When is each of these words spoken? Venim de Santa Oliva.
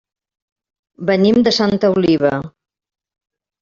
Venim 1.11 1.39
de 1.51 1.55
Santa 1.59 1.95
Oliva. 2.01 2.35